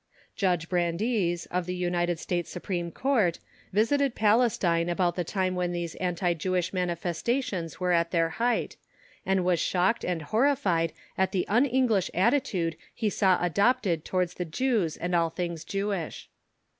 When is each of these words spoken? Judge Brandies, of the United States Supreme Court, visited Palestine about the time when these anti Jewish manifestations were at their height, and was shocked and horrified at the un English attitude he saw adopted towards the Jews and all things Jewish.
Judge 0.35 0.67
Brandies, 0.67 1.45
of 1.51 1.67
the 1.67 1.75
United 1.75 2.17
States 2.17 2.49
Supreme 2.49 2.89
Court, 2.91 3.37
visited 3.71 4.15
Palestine 4.15 4.89
about 4.89 5.15
the 5.15 5.23
time 5.23 5.53
when 5.53 5.73
these 5.73 5.93
anti 5.93 6.33
Jewish 6.33 6.73
manifestations 6.73 7.79
were 7.79 7.91
at 7.91 8.09
their 8.09 8.29
height, 8.41 8.77
and 9.27 9.45
was 9.45 9.59
shocked 9.59 10.03
and 10.03 10.23
horrified 10.23 10.91
at 11.19 11.33
the 11.33 11.47
un 11.47 11.67
English 11.67 12.09
attitude 12.15 12.77
he 12.95 13.11
saw 13.11 13.37
adopted 13.43 14.03
towards 14.03 14.33
the 14.33 14.43
Jews 14.45 14.97
and 14.97 15.13
all 15.13 15.29
things 15.29 15.63
Jewish. 15.63 16.29